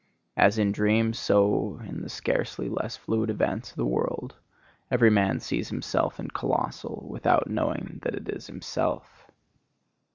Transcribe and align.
As 0.35 0.57
in 0.57 0.71
dreams, 0.71 1.19
so 1.19 1.79
in 1.85 2.01
the 2.01 2.09
scarcely 2.09 2.67
less 2.67 2.97
fluid 2.97 3.29
events 3.29 3.69
of 3.69 3.75
the 3.77 3.85
world 3.85 4.33
every 4.89 5.11
man 5.11 5.39
sees 5.39 5.69
himself 5.69 6.19
in 6.19 6.29
colossal, 6.31 7.05
without 7.07 7.47
knowing 7.51 7.99
that 8.01 8.15
it 8.15 8.27
is 8.27 8.47
himself. 8.47 9.29